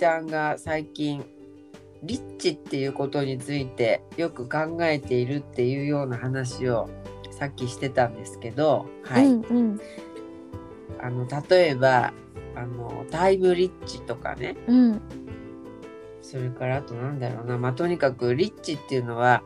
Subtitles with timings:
[0.00, 1.22] ちゃんが最近
[2.02, 6.88] リッチっていうことについてよく考えているっていうような話を
[7.30, 9.80] さっきしてたんですけど、はい、うんうん。
[11.02, 12.14] あの例えば
[12.54, 14.56] あのタイムリッチとかね。
[14.66, 15.02] うん。
[16.22, 19.42] それからあとなんだろうな、まあ、とにかくリッチっていうのは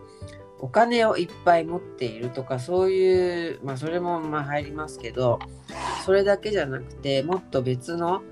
[0.61, 5.41] お金をいっぱい持っているとかそういうまあそれもまあ入りますけど
[6.05, 8.23] それだけじゃなくてもっと別の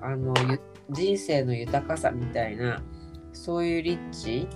[0.00, 2.82] あのゆ人生の豊かさみたいな
[3.32, 4.48] そういうリッチ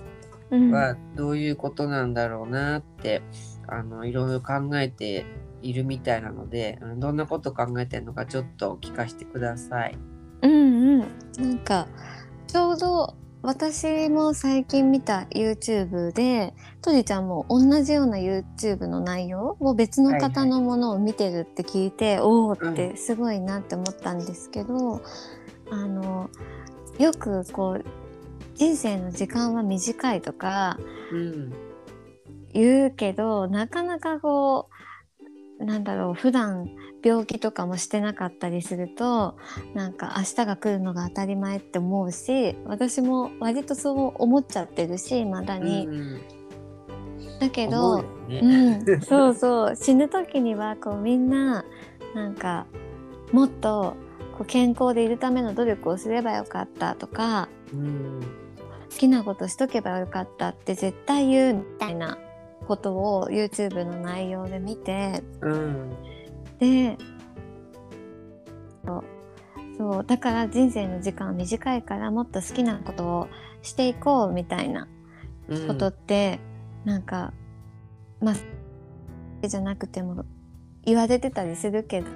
[0.49, 0.71] うん。
[0.71, 3.21] はどういうことなんだろうなって
[3.67, 5.25] あのいろいろ考えて
[5.61, 9.97] いるみたいなのでうんどんなこと考えてるのかちょっと聞かせてください。
[10.41, 10.99] うんうん。
[11.37, 11.87] なんか
[12.47, 25.01] ちょうど私も最近見た YouTube でとじちゃんも同じような YouTube の内容を別の方のものを見てるって聞いて、おおってすごいなって思ったんですけど、
[25.71, 26.29] あの
[26.99, 27.85] よくこう
[28.55, 30.77] 人生の時間は短いとか
[31.11, 31.53] うん。
[32.53, 34.69] 言うけどなかなかこ
[35.59, 36.69] うなんだろう普段
[37.03, 39.37] 病気とかもしてなかったりすると
[39.73, 45.87] なんか明日が来るのが当たり前って思うし私も割とそう思っちゃってるしまだに。
[45.87, 46.21] うん
[47.39, 48.83] だけ思どね。
[48.85, 49.75] うん、そうそう。
[49.75, 51.65] 死ぬ時にはこうみんな
[52.13, 52.67] なんか
[53.31, 53.95] もっと
[54.41, 58.21] こう健康でいるための努力をすればよかったとかうん。
[58.89, 62.17] 好きなことしとけばよかったって絶対言うみたいな
[62.67, 65.95] ことを YouTube の内容で見てうん。
[66.59, 66.97] で
[69.77, 73.27] そうだから人生の時間は短いからもっと好きなことを
[73.61, 74.87] していこうみたいな
[75.49, 75.67] うん。
[75.67, 76.39] ことって、
[76.85, 77.33] なんか
[78.19, 80.25] まあじゃなくても
[80.83, 82.07] 言われてたりするけど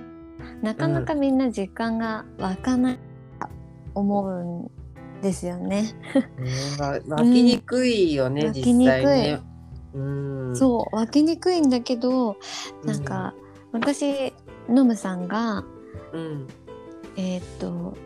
[0.62, 2.96] なかなかみんな実感が湧かない
[3.40, 3.48] と
[3.94, 5.94] 思うんですよね。
[7.08, 9.40] 湧きにくいよね、うん実際ね。
[9.94, 12.36] うん、そう湧きにくいんだけど
[12.84, 13.34] なんか、
[13.72, 14.34] 私
[14.68, 15.64] ノムさんが
[16.12, 16.48] うん、
[17.16, 17.98] えーっと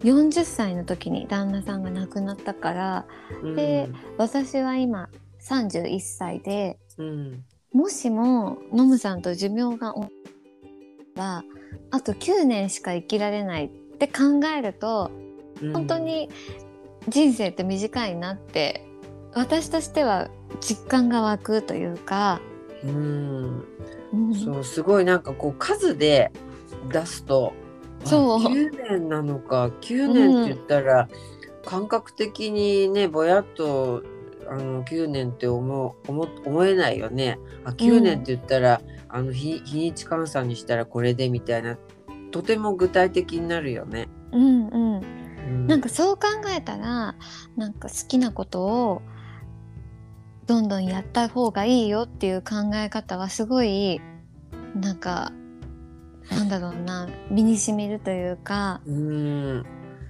[0.00, 3.06] 40歳の時に旦那さんが亡くなったから
[3.42, 3.88] うん、で
[4.18, 5.08] 私は今
[5.40, 10.08] 31歳でうん、もしもノムさんと寿命がお
[11.16, 11.44] は
[11.90, 15.10] あと9年しか生きられないって考えると
[15.62, 15.72] うん。
[15.72, 16.28] 本当、に
[17.08, 18.86] 人生って短いなって
[19.34, 20.28] 私としては
[20.60, 22.40] 実感が湧くというか、
[22.84, 23.64] うん、
[24.12, 24.34] うん。
[24.34, 26.32] そうすごいなんかこう数で
[26.90, 27.52] 出すと、
[28.04, 28.38] あそう。
[28.40, 31.08] 9年なのか9年って言ったら、
[31.64, 34.02] 感覚的にねぼやっと
[34.48, 37.38] あの9年って思う思思えないよね。
[37.64, 38.80] あ9年って言ったら、
[39.16, 41.78] あの日日にち換算にしたらこれでみたいな
[42.32, 44.08] とても具体的になるよね。
[44.30, 45.66] うんうん、うん。
[45.66, 47.14] なんかそう考えたら
[47.56, 49.02] なんか好きなことを
[50.46, 54.02] どんどんやった方がいいよっていう考え方はすごい
[54.74, 55.32] なんか
[56.30, 58.82] なんだろうな身にしみるというか。
[58.86, 59.66] うん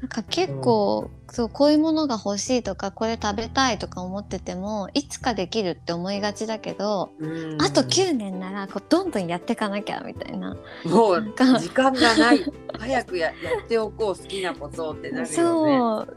[0.06, 7.60] なんか結構、そうこういうものが欲しいとかこれ食べたいとか思っててもいつかできるって思いがちだけど、うん。
[7.60, 10.56] あと9年ならこうどんどんやっていかなきゃみたいな。
[10.84, 12.44] もう時間がない。
[12.78, 15.26] 早くや やっておこう好きなことってなるよね。
[15.26, 16.08] そう。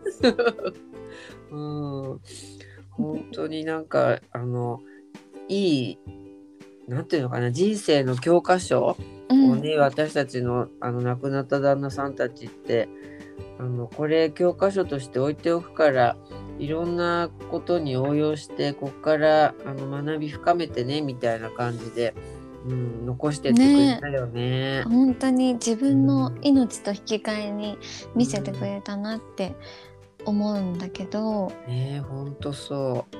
[1.58, 2.20] うん。
[2.92, 4.82] 本当になんかあの
[5.48, 6.00] いい
[6.88, 8.96] なんていうのかな人生の教科書
[9.30, 9.52] うん。
[9.54, 12.88] をね、私たちのあの亡くなった旦那さんたちって
[13.59, 16.16] あのこれ教科書として置いておくから
[16.59, 22.16] いろんなことに応用してここからあの学び深めてねみたいな感じで、
[22.66, 24.84] うん、残してってくれたよね。
[24.84, 27.78] 本当に自分の命と引き換えに
[28.16, 29.56] 見せてくれたなって
[30.26, 33.18] 思うんだけど、ねえほんとそう。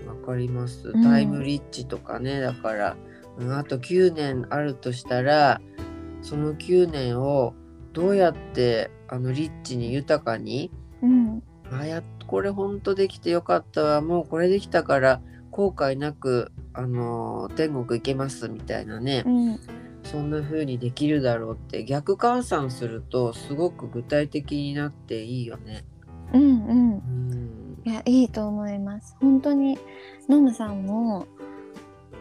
[0.00, 0.90] うん、わかります。
[0.90, 2.96] うんタイムリッチとかね、だから、
[3.38, 5.60] うん、あと9年あるとしたら、
[6.22, 7.54] その9年を
[7.96, 10.70] どうやってあのリッチに豊かに、
[11.02, 11.42] うん。
[11.72, 19.60] あやっこれほんとできてよかったわ、もうこれできたから後悔なく、あの天国行けますみたいなね、うん。
[20.04, 21.84] そんな風にできるだろうって。
[21.84, 25.84] 逆換算するとすごく具体的になっていいよね。
[26.34, 26.92] うんうん。
[26.98, 27.82] うん。
[27.86, 29.16] いやいいと思います。
[29.20, 29.78] 本当に
[30.28, 31.26] ノムさんも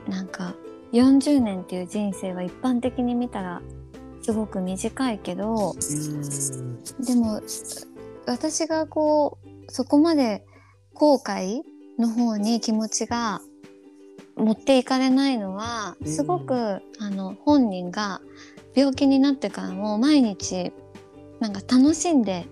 [0.07, 0.55] なんか
[0.93, 3.61] 40年っていう人生は一般的に見たら
[4.25, 7.05] すごく短いけどうん。
[7.05, 7.41] でも
[8.25, 10.43] 私がこうそこまで
[10.95, 11.61] 後悔
[11.99, 13.39] の方に気持ちが
[14.35, 16.07] 持っていかれないのはうん。
[16.07, 18.19] すごく、あの本人が
[18.73, 20.73] 病気になってからも毎日
[21.39, 22.47] なんか楽しんで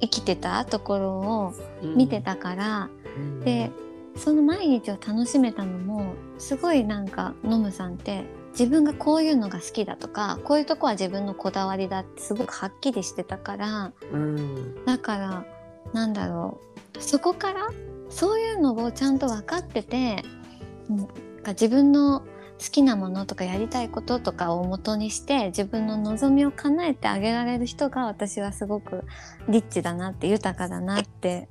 [0.00, 1.54] 生きてたところを
[1.94, 3.40] 見てたから、うん。
[3.40, 3.70] で
[4.16, 8.24] その毎日を楽しめたのもすごいなんかノムさんって
[8.58, 14.84] 自分がこういうのが好きだとかこういうとこは自分のこだわりだってすごくはっきりしてたからうん。
[14.84, 15.44] だから
[15.92, 16.60] なんだろ
[16.96, 17.68] うそこから
[18.08, 20.22] そういうのをちゃんと分かってて
[20.88, 21.08] うん
[21.46, 22.26] 自分の好
[22.70, 29.04] きなものとかやりたいこととかを元にして自分の望みを叶えてあげられる人が私はすごく
[29.48, 31.48] リッチだなって豊かだなって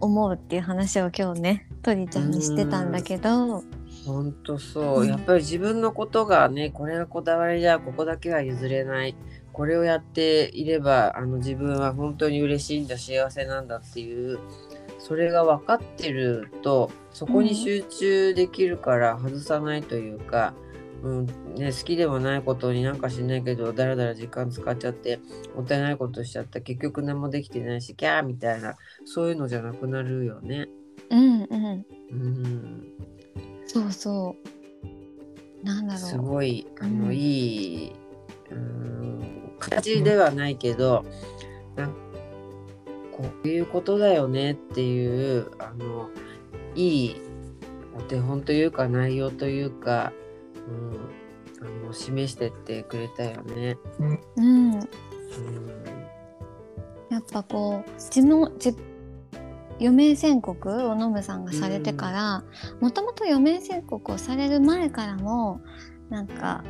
[0.00, 3.62] 思うっていう話を今日ねトリちゃんにしてたんだけど
[4.04, 5.08] 本当そう、うん。
[5.08, 7.78] やっぱり自分のことがねこれがこだわりだ。
[7.78, 9.14] ここだけは譲れない。
[9.52, 14.38] これをやっていればあの自分は本当に嬉しいんだ幸せなんだっていう
[14.98, 20.54] それが分かってるとそこに集中できるから外さないというか、
[21.02, 25.20] うんね、好きでもないことになんかしないけどだらだら時間使っちゃって
[25.54, 26.60] もったいないことしちゃった。
[26.60, 30.68] 結局何もできてないしキャーみたいなそういうのじゃなくなるよね。
[31.10, 32.01] うんうんうん
[34.02, 34.34] そ
[35.62, 35.64] う。
[35.64, 36.02] なんだろう。
[36.02, 37.92] すごいあの、うんいい
[38.50, 41.04] うん形ではないけど、
[41.76, 41.90] なん
[43.12, 46.10] こういうことだよねっていうあの
[46.74, 47.16] いい
[47.94, 50.12] お手本というか内容というか、
[51.60, 53.78] うん、あの示してってくれたよね。
[54.00, 54.20] うん。
[54.36, 54.80] うん。
[57.08, 58.74] やっぱこう自分自
[59.80, 62.44] 余命宣告をノムさんがされてから
[62.80, 65.60] もともと余命宣告をされる前からも
[66.10, 66.64] なんか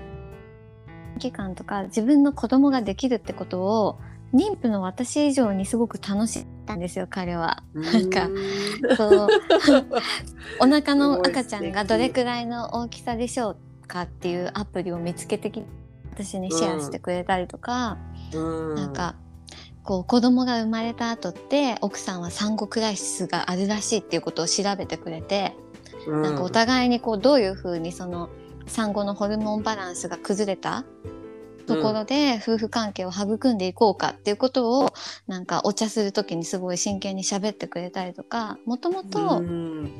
[1.18, 3.98] 期間とか自分の子供ができるってことを
[4.32, 7.62] 妊婦の私以上にすごく楽しんですよ彼は。
[7.74, 8.28] なんか
[8.96, 9.28] そう。
[10.60, 15.62] お腹の赤ちゃんがどれくらいの大きさでしょうかっていうアプリを見つけてき
[16.12, 17.98] 私にシェアしてくれたりとか、
[18.32, 18.74] うん。
[18.74, 19.16] なんか
[19.84, 25.54] こう子供が生まれた後って奥さんは産後クライシスがあるらしいっていうことを調べてくれて、
[26.06, 26.22] うん。
[26.22, 28.30] なんかお互いにこうどういうふうにその
[28.66, 30.84] 産後のホルモンバランスが崩れた
[31.66, 34.92] ところで夫婦関係を育んでいこうかっていうことを
[35.26, 39.90] なんかお茶する時にすごい真剣に喋ってくれたりとかもともとうん。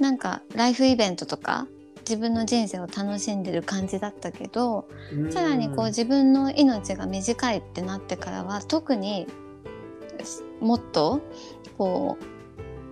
[0.00, 1.66] なんかライフイベントとか
[2.10, 4.88] 自分の人生を楽しんでる感じだったけど
[5.30, 9.28] さらにこう自分の命が短いってなってからは特に
[10.60, 11.20] もっと
[11.78, 12.24] こう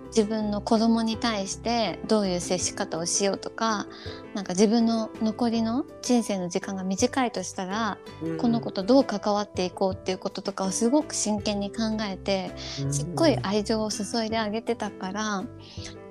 [0.07, 3.87] 自分の子供に対してどういう接し方をしようとか
[4.33, 8.37] なんか自分の残りの人生の時間が短いとしたら、うん。
[8.37, 12.51] この子とどう関わっていこうっていうこととかをすごく真剣に考えて
[12.89, 15.43] すっごい愛情を注いであげてたから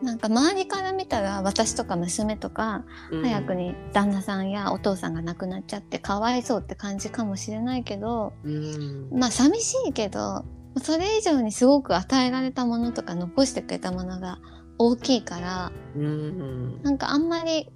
[0.02, 9.08] なんか周りから見たら私とか娘とかうん早くに旦那さんやお父さんが亡くなっちゃってかわいそうって感じかもしれないけどうん。
[9.12, 10.44] まあ寂しいけど
[10.82, 14.38] それ以上にすごく与えられたものとか残してくれたものが
[14.78, 17.68] 大きいからうんなんかあんまり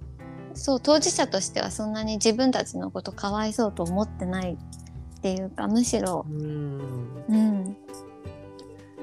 [0.53, 7.77] そう当事者としてはそんなに自分たちのことかわいそうと思ってないっていうかむしろうんうん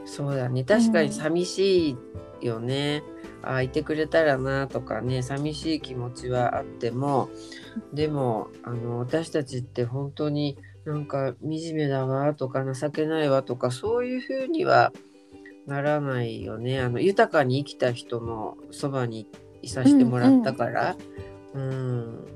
[0.05, 0.65] そうだね。
[0.65, 1.97] 確かに寂し
[2.43, 3.03] いよね、
[3.43, 5.23] ああいてくれたらなとかね。
[5.23, 7.29] 寂しい気持ちはあっても。
[7.93, 14.93] でもあの私たちって本当になんか惨めだわとか情けないわとかそういうふうには
[15.67, 16.81] ならないよね。
[16.81, 19.29] あの豊かに生きた人のそばに
[19.63, 20.97] いさせてもらったから。
[21.55, 22.27] うん。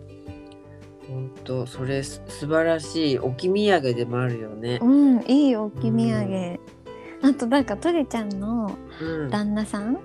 [1.06, 4.78] 本当それす素晴らしい置き土産でもあるよね。
[4.80, 5.22] うん。
[5.26, 6.58] いい置き土産、
[7.24, 9.30] あとなんかトリちゃんのうん。
[9.30, 9.98] 旦那さん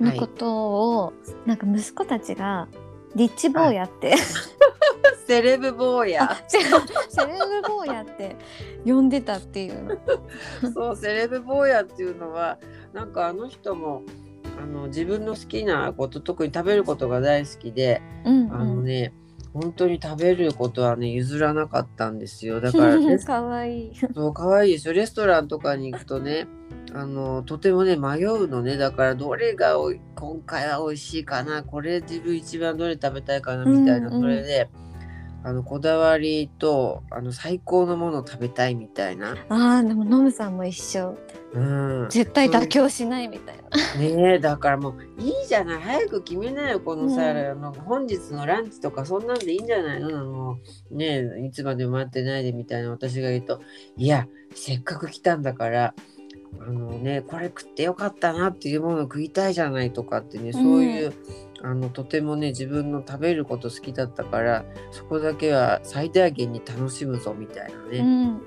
[0.00, 1.12] のことを、
[1.46, 2.68] なんか息子たちが
[3.16, 4.14] リッチ坊やって、
[5.26, 6.30] セレブ坊や。
[6.30, 6.84] あ違う。
[7.08, 7.32] セレ
[7.62, 8.36] ブ坊やって
[8.84, 10.00] 呼んでたっていう。
[10.72, 12.58] そうセレブ坊やっていうのは
[12.92, 14.02] なんかあの人も
[14.62, 18.52] あの自分の好きなこと特に食べることが大好きで、うん。
[18.52, 19.12] あのね
[19.54, 22.60] 本当に食べることはね譲らなかったんですよ。
[22.60, 23.92] だからレス かわいい。
[24.12, 24.94] そう可愛いですよ。
[24.94, 26.48] レストランとかに行くとね
[26.92, 28.76] あのとてもね迷うのね。
[28.76, 31.62] だからどれがおい今回は美味しいかな。
[31.62, 34.20] これ自分一番どれ食べたいかなみたいな、うんうん。
[34.22, 34.68] それで
[35.44, 39.36] あのこだわりとあの最高のものを食べたいみたいな。
[39.48, 41.16] あーでもノムさんも一緒
[41.54, 43.62] うん、絶対妥協しないみたいな。
[44.00, 45.80] ねえだからもういいじゃない。
[45.80, 47.38] 早く決めなよこのさ、うん。
[47.38, 50.24] あの本日のランチとかそんなんでいいんじゃないの？
[50.24, 50.58] も
[50.90, 53.60] うねえいつまでも待ってないでみたいな私が言うと。
[53.96, 55.94] いやせっかく来たんだから
[56.60, 61.12] あのねこれ食ってよかったなっていうものを食いたいじゃないとかってねそういう、
[61.62, 68.42] あのとてもね自分の食べること好きだったからそこだけは最大限に楽しむぞみたいなね、うん。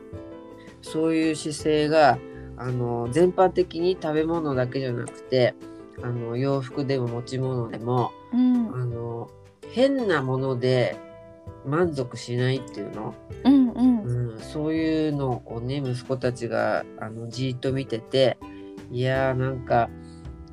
[0.81, 2.17] そういう姿勢が
[2.57, 5.53] あの全般的に食べ物だけじゃなくて
[6.03, 8.73] あの洋服でも持ち物でもうん。
[8.73, 9.29] あの
[9.71, 10.97] 変なもので
[11.65, 14.33] 満足しないっていうの、うんうん。
[14.33, 18.37] うん、そういうのをね息子たちがあのじーっと見てて
[18.91, 19.89] いやーなんか、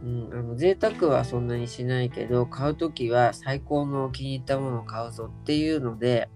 [0.02, 6.28] うん、あの贅沢はそんなにしないけど買う時は最高の気に入ったものを買うぞっていうので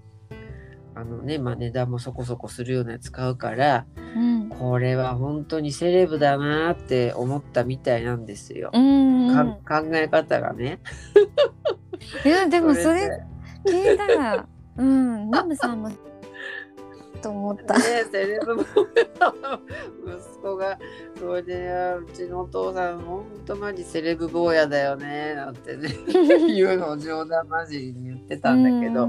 [0.94, 4.07] あのね、まあ、値段もそこそこするようなやつ買うからうん
[4.58, 8.70] これは本当にセレブだなーって思ったみたいなんですよ。
[8.72, 9.60] うんうん。
[9.62, 10.80] か考え方がね。
[12.24, 13.22] いやでもそでれ
[13.66, 14.46] 聞いたら
[14.76, 15.90] うんナムさんも
[17.20, 17.74] と思った。
[17.74, 20.78] ね、セレブも息子が
[21.18, 21.68] それで
[22.00, 25.88] うちのお父さんほんとマジセレブ坊やだよねなんてね
[26.54, 29.08] 言うのを冗談交じりに言ってたんだけど、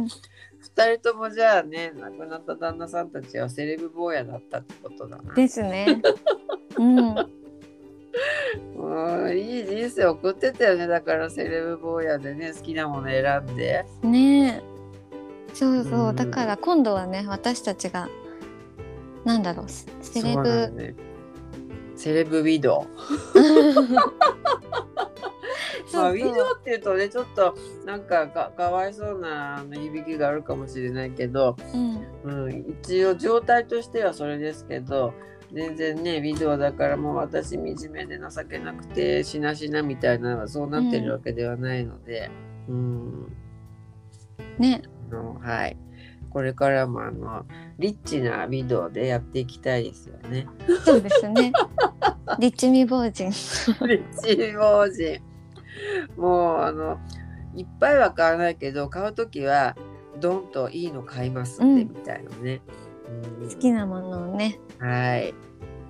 [0.60, 5.34] うん二人ともじゃあね亡くなった旦那さんたちはセレブ坊やだったってことだな。
[5.34, 6.02] ですね。
[6.78, 7.16] うん。
[8.76, 10.88] うんいい人生送ってたよね。
[10.88, 13.86] だからセレブ坊やでね好きなもの選んで。
[14.04, 14.64] ねえ。
[15.54, 16.16] そうそう、うん。
[16.16, 18.10] だから今度はね私たちが
[19.24, 20.96] なんだろうセレブね。
[21.96, 22.88] セレブウィドウ。
[25.94, 32.10] まあ、ウィドウっていうとねちょっとなんかかかわいそうなあの響きがあるかもしれないけど、うん。
[32.24, 35.14] うん、一応状態としてはそれですけど
[35.54, 42.30] 全然ねウィドウだからもう私惨めで情けなくてしなしなみたいなそうなってるわけではないので、
[42.68, 43.36] うん。
[44.58, 44.82] ね。
[45.12, 45.78] あのはい。
[46.30, 47.46] これからもあの
[47.80, 50.48] リッチなウィドウでやっていきたいですよね。
[50.86, 51.52] そうですね。
[52.38, 53.30] リッチミ坊人。
[53.88, 55.29] リッチ法人
[56.18, 57.00] もうあの
[57.56, 59.76] いっぱいは買わないけど買う時は
[60.20, 61.76] ドンといいの買いますってうん。
[61.78, 62.62] みたいなね、
[63.42, 63.50] うん。
[63.50, 64.60] 好きなものをね。
[64.80, 65.34] はい。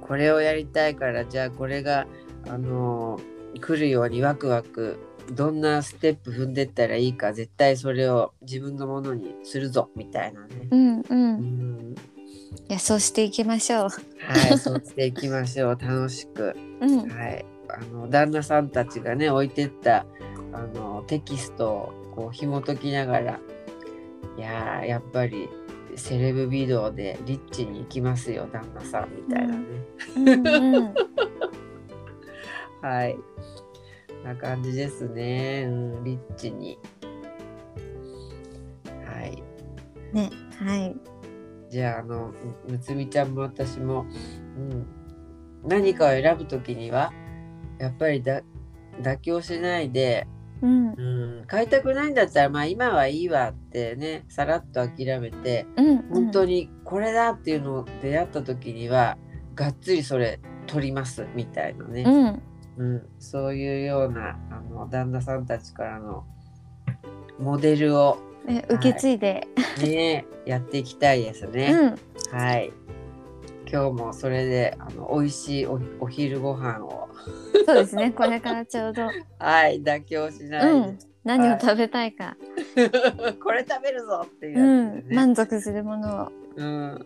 [0.01, 2.07] これをやりたいからじゃあこれが
[2.47, 3.19] あの
[3.61, 4.97] 来るようにワクワク
[5.31, 11.95] どんなステップ踏んでったらいいか絶対それを自分のものにするぞみたいなね、うんううんん、
[12.67, 13.89] いやそうしていきましょう。
[14.25, 15.77] はいそうしていきましょう。
[15.79, 16.55] 楽しく。
[16.81, 17.07] うん。
[17.07, 20.05] はい、あの旦那さんたちがね置いてった
[20.51, 23.39] あのテキストをこう紐解きながら
[24.37, 25.49] いやーやっぱり
[25.95, 29.65] セレブビドウでリッチに行きますよ旦那さんみたいなね、
[30.15, 30.93] うんうん。
[32.81, 33.17] はい。
[34.23, 36.77] な感じですね、うん、リッチに。
[39.05, 39.43] はい。
[40.13, 40.95] ねはい。
[41.69, 42.33] じゃああの
[42.67, 44.05] むむつみちゃんも私も、
[44.57, 44.87] うん、
[45.67, 47.13] 何かを選ぶ時には
[47.79, 48.41] やっぱりだ
[49.01, 50.27] 妥協しないで
[50.61, 50.89] うん。
[50.89, 59.17] うん、買いたくないんだったらまあ今はいいわってねさらっと諦めてうん本当にこれだっていうのを出会った時には
[59.55, 62.41] がっつりそれ取りますみたいなね、うん。
[62.77, 66.25] うんそういうようなあの旦那さんたちからの
[67.37, 69.47] モデルをね受け継いで、
[69.81, 71.71] ねやっていきたいですね。
[72.31, 72.37] うん。
[72.37, 72.71] はい。
[73.71, 77.09] 今日もそれであの美味しいおお昼ご飯を
[77.69, 78.11] そうですね。
[78.11, 79.09] これからちょうど。
[79.37, 80.99] はい妥協しないで、うん。
[81.23, 82.37] 何を食べたいか、
[83.43, 85.15] これ食べるぞっていううん。
[85.15, 86.31] 満足するものを。
[86.55, 87.05] うん、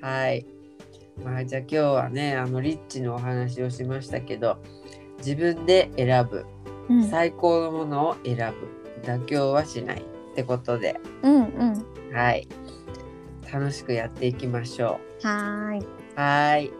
[0.00, 0.46] はい。
[1.24, 4.58] まあじゃあ今日はねあのリッチのお話をしましたけど
[5.18, 6.44] 自分で選ぶ。
[6.88, 7.04] うん。
[7.04, 8.68] 最高のものを選ぶ。
[9.02, 10.98] 妥協はしないってことで。
[11.22, 12.14] うんうん。
[12.14, 12.46] はい。
[13.50, 15.78] 楽しくやっていきましょはーい。
[15.80, 16.70] うはい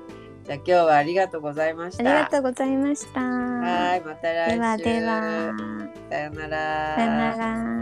[0.48, 3.20] じゃあ今日はありがとうございましたありがとうございました。
[3.20, 5.52] はいまた来週ではでは、
[6.08, 7.77] さよならさよなら。